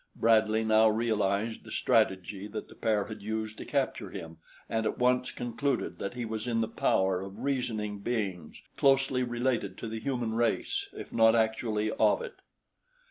[0.15, 4.97] Bradley now realized the strategy that the pair had used to capture him and at
[4.97, 9.99] once concluded that he was in the power of reasoning beings closely related to the
[9.99, 12.33] human race if not actually of it.